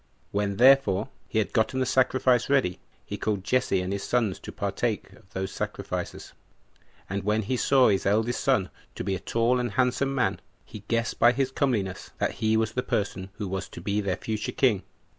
When, 0.31 0.57
therefore, 0.57 1.09
he 1.27 1.37
had 1.37 1.53
gotten 1.53 1.79
the 1.79 1.85
sacrifice 1.85 2.49
ready, 2.49 2.79
he 3.05 3.19
called 3.19 3.43
Jesse 3.43 3.81
and 3.81 3.93
his 3.93 4.01
sons 4.01 4.39
to 4.39 4.51
partake 4.51 5.13
of 5.13 5.29
those 5.29 5.51
sacrifices; 5.51 6.33
and 7.07 7.23
when 7.23 7.43
he 7.43 7.55
saw 7.55 7.87
his 7.89 8.07
eldest 8.07 8.43
son 8.43 8.71
to 8.95 9.03
be 9.03 9.13
a 9.13 9.19
tall 9.19 9.59
and 9.59 9.73
handsome 9.73 10.15
man, 10.15 10.41
he 10.65 10.79
guessed 10.87 11.19
by 11.19 11.33
his 11.33 11.51
comeliness 11.51 12.09
that 12.17 12.31
he 12.41 12.57
was 12.57 12.71
the 12.71 12.81
person 12.81 13.29
who 13.33 13.47
was 13.47 13.69
to 13.69 13.79
be 13.79 14.01
their 14.01 14.17
future 14.17 14.51
king. 14.53 14.81